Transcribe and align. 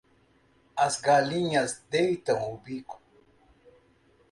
As 0.75 0.99
galinhas 0.99 1.79
deitam 1.87 2.41
o 2.51 2.57
bico. 2.57 2.99